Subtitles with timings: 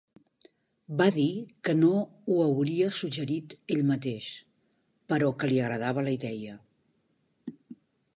[1.01, 1.25] Va dir
[1.67, 4.31] que no ho hauria suggerit ell mateix,
[5.13, 6.57] però que li agradava la idea.